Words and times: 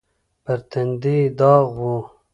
پر 0.43 0.59
تندي 0.71 1.15
يې 1.23 1.27
داغ 1.39 1.67
و. 1.85 1.89